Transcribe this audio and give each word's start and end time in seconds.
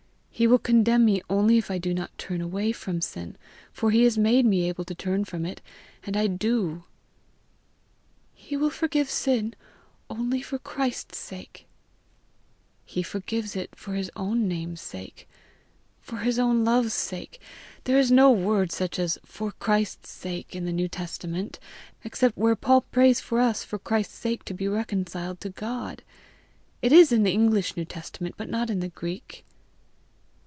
He 0.33 0.47
will 0.47 0.57
condemn 0.57 1.05
me 1.05 1.21
only 1.29 1.59
if 1.59 1.69
I 1.69 1.77
do 1.77 1.93
not 1.93 2.17
turn 2.17 2.41
away 2.41 2.71
from 2.71 2.99
sin, 2.99 3.35
for 3.71 3.91
he 3.91 4.05
has 4.05 4.17
made 4.17 4.43
me 4.43 4.67
able 4.67 4.83
to 4.85 4.95
turn 4.95 5.23
from 5.23 5.45
it, 5.45 5.61
and 6.03 6.17
I 6.17 6.25
do." 6.25 6.83
"He 8.33 8.57
will 8.57 8.71
forgive 8.71 9.07
sin 9.07 9.53
only 10.09 10.41
for 10.41 10.57
Christ's 10.57 11.19
sake." 11.19 11.67
"He 12.87 13.03
forgives 13.03 13.55
it 13.55 13.75
for 13.75 13.93
his 13.93 14.09
own 14.15 14.47
name's 14.47 14.81
sake, 14.81 15.29
his 16.11 16.39
own 16.39 16.65
love's 16.65 16.95
sake. 16.95 17.39
There 17.83 17.99
is 17.99 18.09
no 18.09 18.33
such 18.33 18.43
word 18.43 18.69
as 18.99 19.19
FOR 19.23 19.51
CHRIST'S 19.59 20.09
SAKE 20.09 20.55
in 20.55 20.65
the 20.65 20.73
New 20.73 20.87
Testament 20.87 21.59
except 22.03 22.35
where 22.35 22.55
Paul 22.55 22.81
prays 22.81 23.31
us 23.31 23.63
for 23.63 23.77
Christ's 23.77 24.15
sake 24.15 24.43
to 24.45 24.55
be 24.55 24.67
reconciled 24.67 25.39
to 25.41 25.49
God. 25.49 26.01
It 26.81 26.91
is 26.91 27.11
in 27.11 27.21
the 27.21 27.31
English 27.31 27.77
New 27.77 27.85
Testament, 27.85 28.33
but 28.39 28.49
not 28.49 28.71
in 28.71 28.79
the 28.79 28.89
Greek." 28.89 29.45